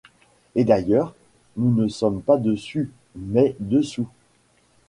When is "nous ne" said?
1.57-1.87